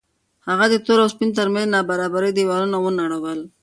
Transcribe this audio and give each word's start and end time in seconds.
هغه 0.47 0.65
د 0.69 0.75
تور 0.85 0.99
او 1.03 1.09
سپین 1.13 1.29
تر 1.39 1.47
منځ 1.53 1.67
د 1.69 1.73
نابرابرۍ 1.73 2.31
دېوالونه 2.35 2.77
ونړول. 2.79 3.39